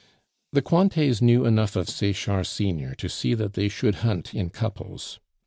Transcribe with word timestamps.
The 0.51 0.63
Cointets 0.63 1.21
knew 1.21 1.45
enough 1.45 1.75
of 1.75 1.87
Sechard 1.87 2.47
senior 2.47 2.95
to 2.95 3.07
see 3.07 3.35
that 3.35 3.53
they 3.53 3.69
should 3.69 3.97
hunt 4.01 4.33
in 4.33 4.49
couples. 4.49 5.19